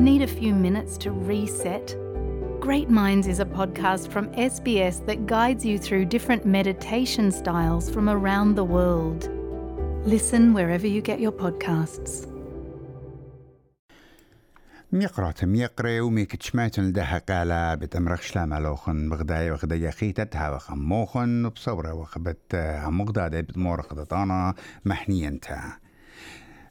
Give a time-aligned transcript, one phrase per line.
[0.00, 1.96] Need a few minutes to reset?
[2.60, 8.08] Great Minds is a podcast from SBS that guides you through different meditation styles from
[8.08, 9.30] around the world.
[10.04, 12.26] Listen wherever you get your podcasts.
[14.92, 21.92] ميقرات ميقري وميك تشماتن لدها قالا بتمرخ شلام الوخن بغداي وخدا يخيتا تها وخموخن بصورة
[21.94, 25.38] وخبت مغدادة بتمور خدطانا محنيا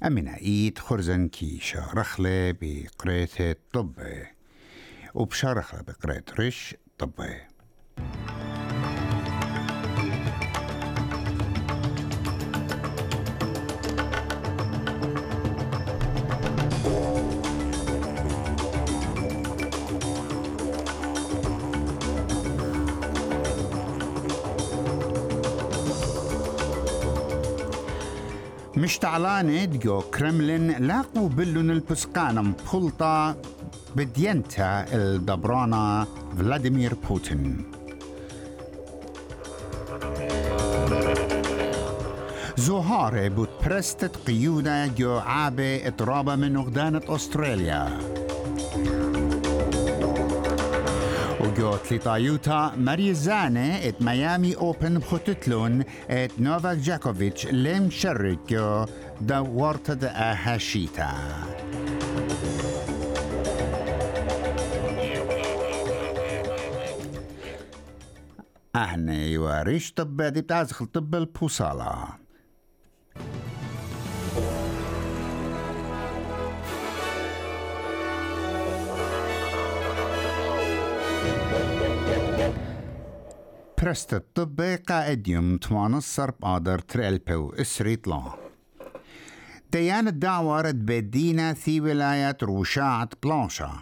[0.00, 4.26] تا أمنا إيد خرزن كيشا رخلة بقريت طبي
[5.14, 7.49] وبشارخلة بقريت رش طبي
[28.76, 33.36] مشتعلانة ديو كرملين لاقوا بلون البسقانم بخلطة
[33.96, 36.06] بدينتا الدبرانا
[36.38, 37.64] فلاديمير بوتين.
[42.56, 47.98] زهارة بوت برستت قيودة جو عابة اترابة من أغدانة أستراليا.
[51.60, 58.84] وجوت لطايوتا ماريزانة ات ميامي أوبن بخطتلون ات نوفاك جاكوفيتش لم شرك جو
[59.20, 61.12] دا ورتد أهاشيتا.
[68.76, 72.19] أهني وريش طب دي بتعزخ طب البوصالة.
[83.82, 84.78] برست الطب
[85.26, 88.22] يوم 18 بقادر تريلبو اسريطلا
[89.72, 93.72] ديان الدعوة رد بدينا في ولاية روشاعة بلانشا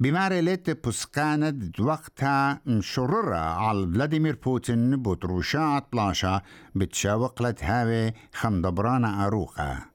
[0.00, 6.42] بمارلت بوسكانت وقتها مشررة على فلاديمير بوتين بوتروشاعة بلانشا
[6.74, 9.89] بتشاوق لتهاوي خمدبرانا أروقة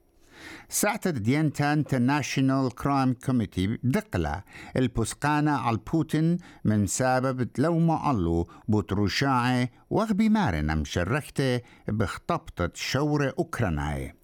[0.68, 4.42] ساعة ديانتا انترناشنال كرايم كوميتي دقلة
[4.76, 14.14] البسقانة على بوتين من سبب لو ما قالوا بوتروشاعي وغبي مارنا مشرخته بخطبطة شورة أوكراناي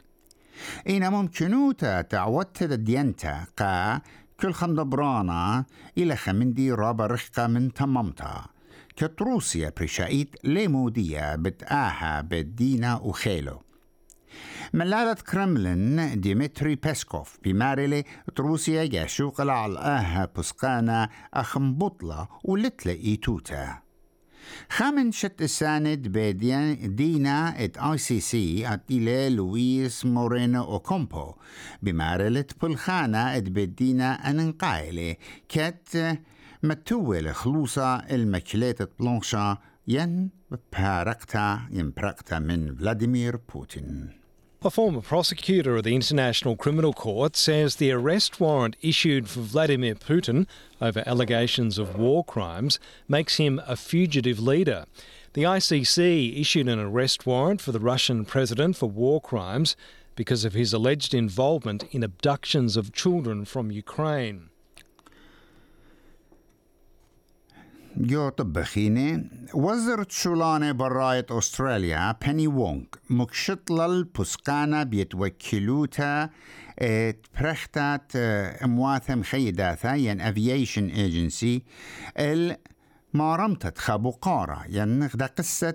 [0.89, 4.01] إنا ممكنوتا تعودت ديانتا قا
[4.41, 5.65] كل خمدبرانا
[5.99, 8.45] إلى خمندي رابا رخقة من تمامتا.
[8.97, 13.63] كتروسيا برشايت ليمودية بتآها بدينا وخيلو
[14.73, 18.05] ملالة كرملين ديمتري بيسكوف بمارلي
[18.39, 23.79] روسيا يشوق على آها بسقانا أخم بطلة ولتلة إيتوتا.
[24.71, 31.35] خامن شت الساند بدين دينا إت آي سي سي أتيلي لويس مورينو أوكومبو.
[31.83, 35.17] بمارلة بلخانة إت بدينا أننقايلي.
[35.49, 36.19] كت
[36.63, 40.31] متول خلوصة المكلات بلونشا ين
[40.73, 44.22] بارقتا ينبرقتا من فلاديمير بوتين.
[44.65, 49.97] A former prosecutor of the International Criminal Court says the arrest warrant issued for Vladimir
[49.97, 50.47] Putin
[50.81, 52.79] over allegations of war crimes
[53.09, 54.85] makes him a fugitive leader.
[55.33, 59.75] The ICC issued an arrest warrant for the Russian president for war crimes
[60.15, 64.49] because of his alleged involvement in abductions of children from Ukraine.
[67.97, 69.31] جو طب خيني
[70.09, 72.85] شولانة براية أستراليا بيني وونغ.
[73.11, 76.31] مكشط للبسقانة بيتوكلوتا
[76.79, 81.63] آه برختات إيه، مواثم خيداثا ين أفييشن إيجنسي.
[82.19, 82.57] ال
[83.15, 85.75] ما رمتت خابو قارة ين غدا قصة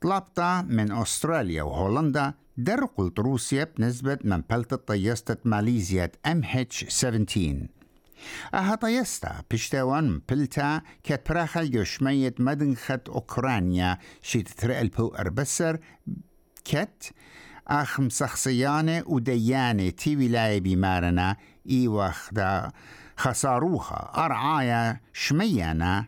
[0.00, 2.34] طلبتا من أستراليا وهولندا.
[2.56, 7.79] درقلت روسيا بنسبة من بلت طيستة ماليزيا MH17
[8.52, 15.78] Aha to jesta, pishtewan pilta ket pracha joshmejet madinhat Ukrania shit trelpu erbesser
[16.64, 17.12] ket
[17.70, 21.36] ach مسخصيانة وديانة تي ولاية بمارنا
[21.70, 22.72] إي وخدا
[23.16, 26.06] خساروها أرعايا شميانا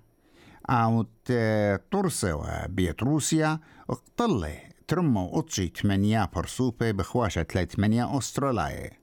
[0.71, 1.07] أو
[1.91, 3.61] ترسوا بيت روسيا
[3.91, 4.59] اقتله
[4.89, 9.02] ترمو أطشي 8 برسوبة بخواشة 8 أستراليا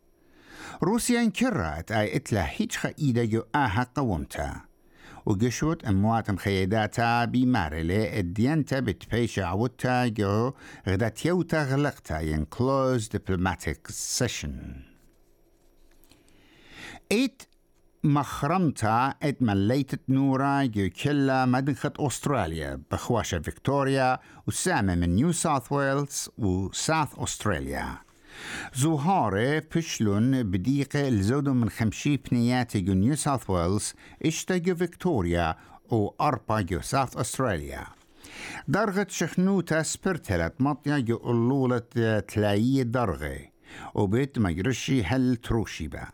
[0.84, 4.62] روسيا انكرت اي اتلا هيج خايدة جو آها قومتا
[5.26, 10.54] وقشوت اموات مخيداتا بمارلي الديانتا بتبيش عودتا جو
[10.88, 14.52] غدات يوتا غلقتا ين closed diplomatic session
[17.12, 17.44] ايت
[18.04, 26.30] مخرمتا ات مليتت نورا جو كلا مدنخة أستراليا بخواشة فيكتوريا وسامة من نيو ساوث ويلز
[26.38, 28.09] وساوث أستراليا
[28.74, 33.94] زوهارة بشلون بديقة الزودو من خمشي بنياتي جو نيو ساوث ويلز
[34.26, 35.56] اشتاقو فيكتوريا
[35.92, 37.88] و أربا جو ساوث أستراليا
[38.68, 43.40] درغة شخنوتا سبرتلت مطيا جو قلولة تلايي درغة.
[43.94, 46.08] وبيت مجرشي هل تروشيبا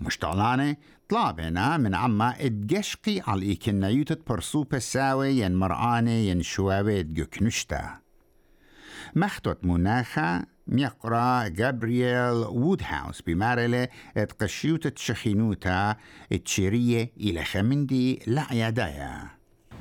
[0.00, 0.76] ومشتغلانة
[1.08, 7.98] طلابنا من عما اتقشقي على إيكنا يوتت برسو بساوي ين مرآنة ين شواويت جو كنشتا
[9.16, 15.96] مختوت مناخا ميقرا جابرييل وودهاوس بمارلة اتقشيوت شخينوتا
[16.32, 19.28] اتشيرية إلى خمندي لعيادايا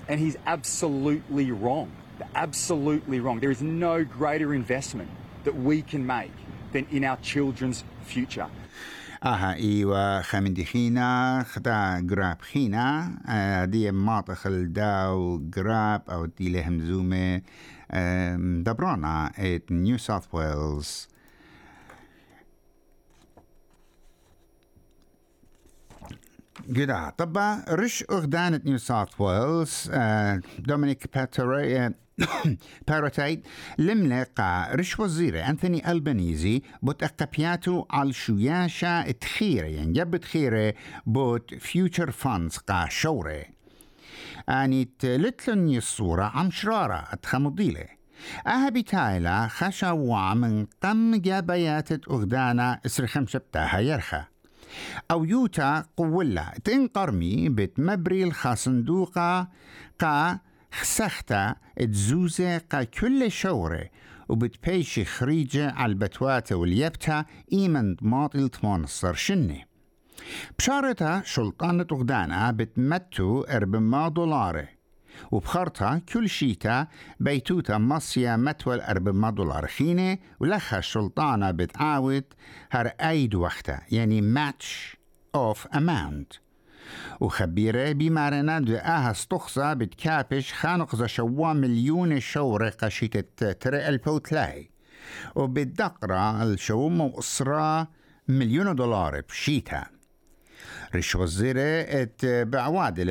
[0.09, 1.89] And he's absolutely wrong.
[2.35, 3.39] Absolutely wrong.
[3.39, 5.09] There is no greater investment
[5.45, 6.35] that we can make
[6.73, 8.47] than in our children's future.
[9.25, 13.17] آها إيوا خمندي خينا خدا جراب خينا.
[13.27, 17.41] آه دي ماطخ الداو جراب أو دي لهم زومة
[18.63, 21.07] دبرانا إت نيو ساوث ويلز.
[26.69, 29.91] جدا طبعا رش أغدانة نيو ساوث ويلز
[30.59, 31.93] دومينيك باتري
[32.87, 40.73] باروتايد لملقى رش وزيرة أنثوني ألبانيزي بوت أقبياتو على شوياشة تخيرة يعني جب تخيرة
[41.05, 43.43] بوت فيوتشر فاندز قا شورة
[44.49, 47.85] أني تلتلن الصورة عم شرارة أتخمضيلة
[48.47, 49.91] أها بتايلا خشا
[50.35, 54.23] من قم جابيات أغدانا اسر خمسة بتاها يرخى
[55.11, 59.47] أو يوتا قولا تنقرمي بتمبري الخاصندوقة
[59.99, 60.39] قا
[60.73, 63.89] خسختا تزوزة قا كل شورة
[64.29, 69.67] وبتبيش خريجة على البتواتة واليبتا إيمن ماطل تمونصر شني
[70.59, 74.65] بشارتها شلطانة غدانا بتمتو أربما دولار
[75.31, 76.87] وبخرطة كل شيتا
[77.19, 82.23] بيتوتا مصيا متول أربما دولار خينة ولخا الشلطانة بتعاود
[82.71, 84.97] هر أيد وقتا يعني ماتش
[85.35, 86.33] اوف اماونت
[87.19, 94.69] وخبيرة بمارنا دو آها استخصى بتكابش خانق شوا مليون شورة قشيتة ترى البوتلاي
[95.35, 97.87] وبالدقرة الشو مؤسرة
[98.27, 99.85] مليون دولار بشيتا
[100.95, 103.09] ريش وزيرة ات بعوادل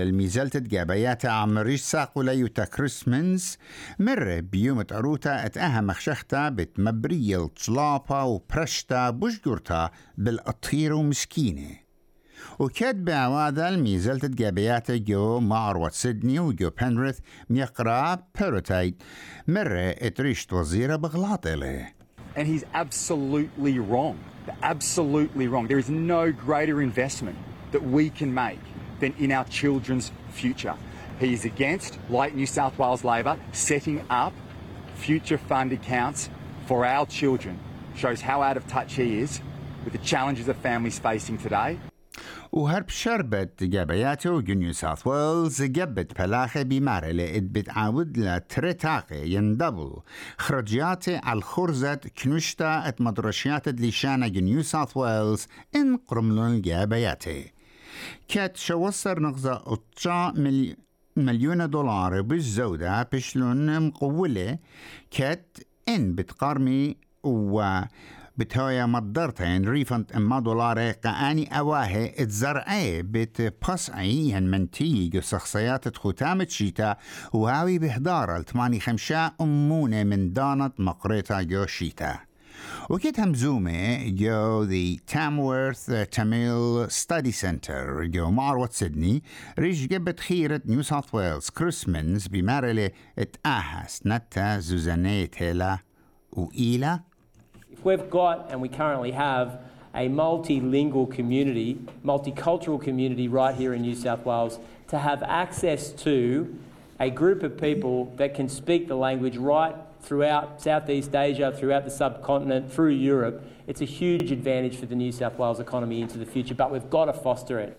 [1.24, 3.56] عم ريش ساقو ليوتا كريسمنز
[3.98, 11.81] مرة بيوم عروتا ات آها مخشختا بتمبري الطلابة وبرشتا بشجرتا بالأطير ومسكينة.
[12.59, 17.19] وكاد بعوادا الميزال تتجابيات جو معروة سيدني وجو بنريث
[17.49, 19.03] ميقرا بيروتايد
[19.47, 21.87] مرة اتريشت وزيرة بغلاطلة
[22.35, 24.19] And he's absolutely wrong.
[24.61, 25.65] Absolutely wrong.
[25.67, 27.37] There is no greater investment
[27.71, 28.59] that we can make
[28.99, 30.75] than in our children's future.
[31.19, 34.33] He is against, like New South Wales Labor, setting up
[34.95, 36.29] future fund accounts
[36.67, 37.59] for our children.
[37.95, 39.41] Shows how out of touch he is
[39.83, 41.79] with the challenges that families facing today.
[42.52, 49.92] وهرب شربت جابياته نيو ساوث ويلز جبت بلاخة بمارلة اد بتعاود لترتاقة يندبل.
[50.38, 55.46] خرجياتي على الخرزة كنشتا ات مدرشيات لشانة نيو ساوث ويلز
[55.76, 57.44] إن قرملون جابياته
[58.28, 60.76] كات شوصر نغزة اتشا ملي
[61.16, 64.58] مليون دولار بالزودة بشلون مقولة.
[65.10, 65.58] كات
[65.88, 67.80] إن بتقارمي و
[68.36, 76.46] بتهويا مدرتين ريفنت اما دولار قاني أواهي اتزرعي بت بصعي ين منتي جو شخصيات ختامة
[76.50, 76.96] شيتا
[77.32, 82.18] وهاوي بهدار التماني خمشا أمونة من دانت مقريتا جو شيتا
[82.90, 89.22] وكيت همزومة جو ذي تامورث تاميل ستادي سنتر جو معروة سيدني
[89.58, 95.78] ريش جبت خيرة نيو ساوث ويلز كريسمنز بمارلة اتاهس نتا زوزانية تيلا
[96.32, 97.11] وإيلا
[97.72, 99.60] If we've got, and we currently have,
[99.94, 106.58] a multilingual community, multicultural community right here in New South Wales, to have access to
[106.98, 111.90] a group of people that can speak the language right throughout Southeast Asia, throughout the
[111.90, 116.26] subcontinent, through Europe, it's a huge advantage for the New South Wales economy into the
[116.26, 117.78] future, but we've got to foster it.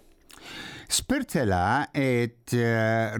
[0.87, 3.17] Spirtela et uh,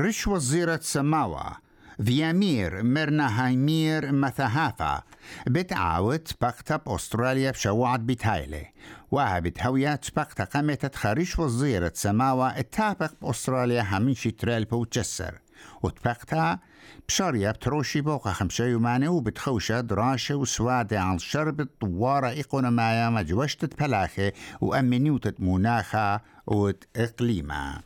[0.82, 1.58] Samawa.
[2.06, 5.04] فيامير مرنا هايمير مثهافا
[5.48, 8.66] بتعاود بقتا بأستراليا بشوعد بتايلي
[9.12, 15.40] وها بتهويات بقتا قامت خارج وزيرة سماوة اتابق بأستراليا همين شترال بوتجسر
[15.84, 16.60] وتبقتا
[17.08, 24.32] بشاريا بتروشي بوقا خمسة يوماني وبتخوشة دراشة وسوادة عن شرب الطوارة إيقونومايا مجوشتة بلاخة
[24.62, 27.80] وأمنيوتة مناخة وإقليمة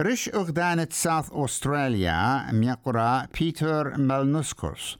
[0.00, 4.98] رش أغدانة ساوث أستراليا ميقرأ بيتر مالنسكوس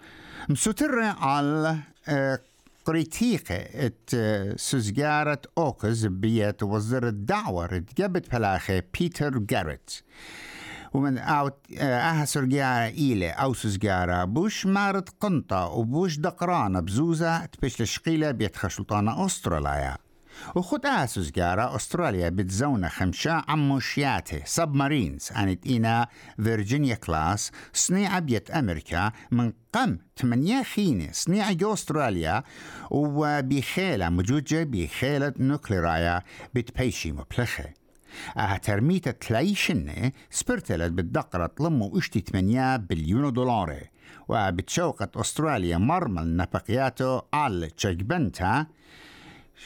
[0.49, 1.79] مستر على
[2.85, 4.11] قريتيقة ات
[4.61, 9.91] سوزجارة أوكز بيت وزير الدعوة جابت بلاخي بيتر جاريت.
[10.93, 18.31] ومن أوت أها سرجارة إيلة أو سرجارة بوش مارد قنطة وبوش دقرانة بزوزة تبش لشقيلة
[18.31, 19.97] بيت سلطانة أستراليا.
[20.55, 26.09] وخد آسوس جارة أستراليا بتزونا خمشة عموشياته سب مارينز أنت إنا
[26.43, 32.43] فيرجينيا كلاس صنيعة بيت أمريكا من قم ثمانية خينة صنيعة جو أستراليا.
[32.91, 36.23] وبخيلة مجوجة بخيلة نوكليرايا
[36.55, 37.65] بتبيشي مبلخة.
[38.37, 43.81] أها ترميتة تلايشنة سبرتلت بالدقرة لمو إشتي 8 بليون دولار
[44.29, 47.71] وبتشوقت أستراليا مرمل نبقياتو على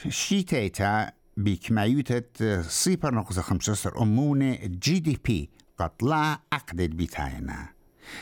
[0.03, 5.49] تشجبنتا شيتيتا بكمايوتة صيبر نقصة خمسة أمونة جي دي بي
[5.79, 7.69] قطلع عقدت بيتاينا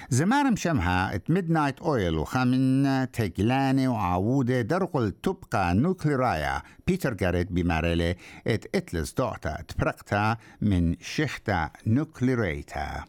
[0.09, 8.15] زمان مشمها ات ميدنايت اويل وخامن تجلاني وعودة درقل تبقى نوكليرايا بيتر جاريت بماريلي
[8.47, 13.03] ات اتلس دوعتا تبرقتا من شختا نوكليريتا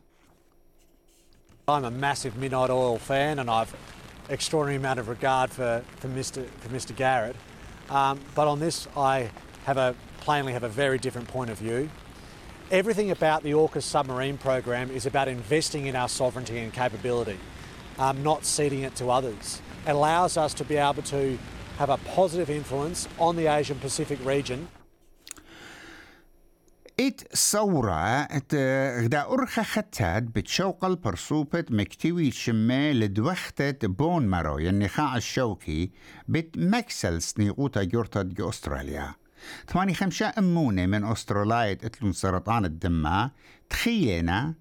[1.66, 3.74] I'm a massive Midnight Oil fan and I've
[4.28, 7.36] extraordinary amount of regard for, for, Mr, for Mr Garrett.
[7.90, 9.30] Um, but on this, I
[9.64, 11.90] have a plainly have a very different point of view.
[12.70, 17.38] Everything about the AUKUS submarine program is about investing in our sovereignty and capability,
[17.98, 19.60] um, not ceding it to others.
[19.86, 21.38] It allows us to be able to
[21.76, 24.68] have a positive influence on the Asian Pacific region.
[27.00, 28.22] إت ثورة
[29.00, 35.90] غدا أرخى ختات بتشوقل برصوبة مكتوي شمي لدوختة بون مارو النخاع الشوكي
[36.28, 39.14] بت مكسل سنيقوتا جورتا دي أستراليا.
[39.68, 43.30] ثماني خمسة أمونة من أستراليا إتلون سرطان الدماء
[43.70, 44.54] تخيلنا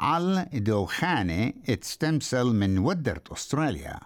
[0.00, 4.00] على دوخانة اتستمسل من ودرت أستراليا.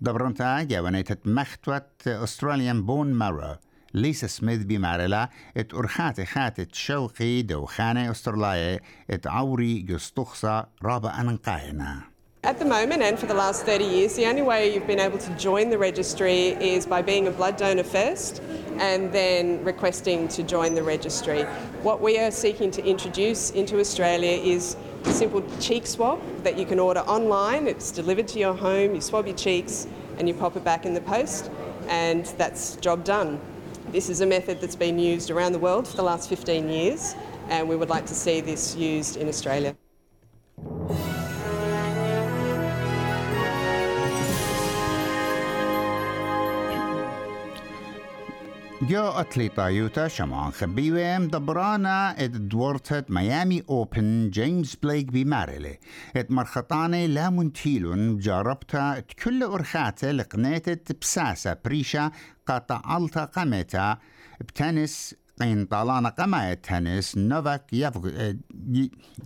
[0.00, 3.54] دبرنتا جاوانيتت مختوت أستراليان بون مارو.
[3.93, 8.79] ليسا سميث بمارلا ات أرخاتي خاتت شوقي دوخانة أستراليا
[9.09, 12.01] ات عوري جستخصة رابع أنقاينا
[12.41, 15.17] At the moment, and for the last 30 years, the only way you've been able
[15.17, 18.41] to join the registry is by being a blood donor first
[18.79, 21.43] and then requesting to join the registry.
[21.83, 26.65] What we are seeking to introduce into Australia is a simple cheek swab that you
[26.65, 27.67] can order online.
[27.67, 29.85] It's delivered to your home, you swab your cheeks,
[30.17, 31.51] and you pop it back in the post,
[31.89, 33.41] and that's job done.
[33.94, 37.14] This is a method that's been used around the world for the last 15 years,
[37.48, 39.76] and we would like to see this used in Australia.
[48.88, 55.78] جو أتلي طايوتا شمان خبيوة مدبرانا ات دورتت ميامي أوبن جيمس بليك بمارلي
[56.16, 61.56] ات مرخطاني لا منتيلون جاربتا ات كل أرخاتة لقنيتت بساسة
[62.46, 63.98] قاطع ألتا قمتا
[64.40, 67.72] بتنس قين طالانة قماية تنس نوفاك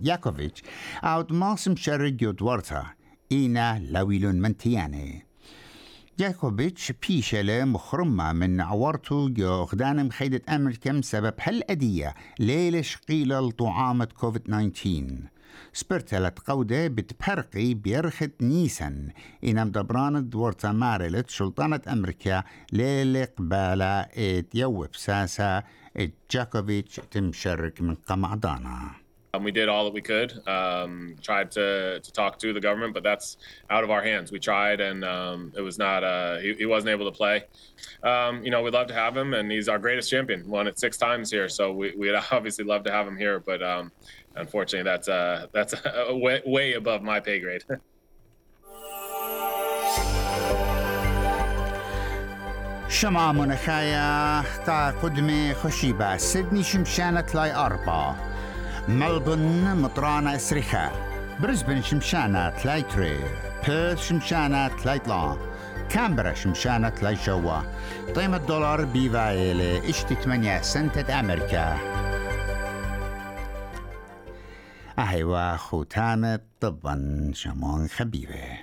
[0.01, 0.63] ياكوفيتش.
[1.03, 2.85] أوت ماسم شرق يدورتا
[3.31, 5.28] إينا لويلون منتياني.
[6.19, 14.41] جاكوبيتش بيشلة مخرمة من عورته جو خدان مخيدة أمريكا سبب هالأدية ليلة شقيلة لطعامة كوفيد
[14.41, 15.07] 19
[15.73, 19.11] سبرتلة قودة بتبرقي بيرخت نيسان.
[19.43, 25.63] إنام دبران دورتا مارلت سلطانة أمريكا ليلة قبالة ات يوب ساسا
[26.31, 28.91] جاكوفيتش تمشرك من قمعدانا.
[29.34, 30.32] Um, we did all that we could.
[30.46, 33.36] Um, tried to, to talk to the government, but that's
[33.68, 34.30] out of our hands.
[34.30, 36.04] We tried, and um, it was not.
[36.04, 37.42] Uh, he, he, wasn't able to play.
[38.04, 40.48] Um, you know, we'd love to have him, and he's our greatest champion.
[40.48, 43.40] Won it six times here, so we, would obviously love to have him here.
[43.40, 43.90] But um,
[44.36, 45.74] unfortunately, that's uh, that's
[46.10, 47.64] way, way above my pay grade.
[52.88, 58.27] شما منخايا تا قدمي خشيبة سيدني شمشانة لاي أربعة
[58.89, 60.91] ملبون مطرانة إسريخا
[61.39, 63.17] بريسبن شمشانة تلايتري.
[63.67, 65.37] بيرث شمشانة تلايتلا
[65.89, 67.61] كامبرا شمشانة تلاي شوا
[68.15, 71.77] قيمة دولار بيفايلي إشتي 8 سنتة أمريكا.
[74.99, 78.58] أهيوا ختامة طبا شمون خبيبة.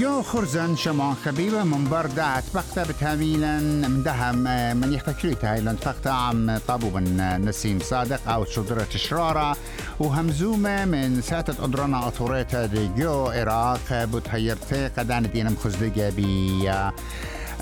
[0.00, 4.36] جو خرزن شمان خبيبة من بردة تبقتا بتهاميلا من دهم
[4.76, 9.56] من يحتكري تايلان تبقتا عم طابو من نسيم صادق أو شدرة شرارة
[10.00, 16.70] وهمزومة من ساتة أدرانا أطوريتا دي جو إراق بتهيرتي قدان دينا مخزدقة بي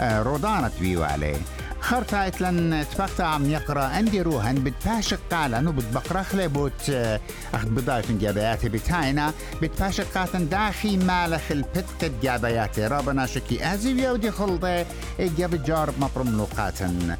[0.00, 1.36] رودانة بيو عليه
[1.80, 6.90] خرطة اتلن تفقتا عم يقرأ عندي روحن بتباشق قالن وبتبقرخ لبوت
[7.54, 9.32] اخد بضايف جابياتي بتاينا
[9.62, 12.86] بتباشق قاتن داخي مالخ البتقد جابياتي.
[12.86, 14.86] رابنا شكي ازي بيودي خلطة
[15.20, 17.16] جاب جارب مبرم لوقاتن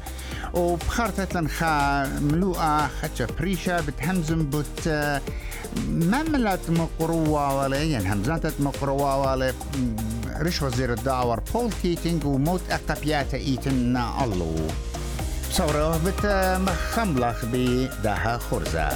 [0.53, 4.89] وبخرطة لن خا ملوءة خدشة بريشة بتهمزم بوت
[5.87, 9.53] مملت مقروة ولا يعني همزات مقروة ولا
[10.41, 14.67] رش وزير الدعوة بول كيتنج وموت أقبيات إيتن الله
[15.51, 16.25] صورة بت
[16.61, 18.89] مخملخ بدها خرزة.